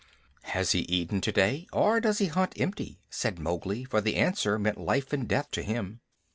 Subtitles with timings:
[0.57, 4.79] "Has he eaten today, or does he hunt empty?" said Mowgli, for the answer meant
[4.79, 6.01] life and death to him.